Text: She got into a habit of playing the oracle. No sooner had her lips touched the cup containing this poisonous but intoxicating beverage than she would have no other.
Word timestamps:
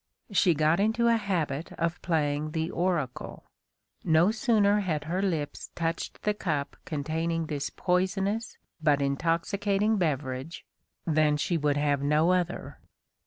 She 0.31 0.55
got 0.55 0.79
into 0.79 1.05
a 1.05 1.15
habit 1.15 1.73
of 1.73 2.01
playing 2.01 2.53
the 2.53 2.71
oracle. 2.71 3.45
No 4.03 4.31
sooner 4.31 4.79
had 4.79 5.03
her 5.03 5.21
lips 5.21 5.69
touched 5.75 6.23
the 6.23 6.33
cup 6.33 6.75
containing 6.85 7.45
this 7.45 7.69
poisonous 7.69 8.57
but 8.81 8.99
intoxicating 8.99 9.97
beverage 9.97 10.65
than 11.05 11.37
she 11.37 11.55
would 11.55 11.77
have 11.77 12.01
no 12.01 12.31
other. 12.31 12.79